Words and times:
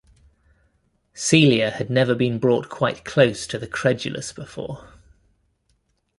Celia 1.13 1.69
had 1.69 1.91
never 1.91 2.15
been 2.15 2.39
brought 2.39 2.69
quite 2.69 3.05
close 3.05 3.45
to 3.45 3.59
the 3.59 3.67
credulous 3.67 4.33
before. 4.33 4.89